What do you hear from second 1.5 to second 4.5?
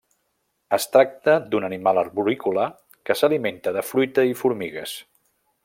d'un animal arborícola que s'alimenta de fruita i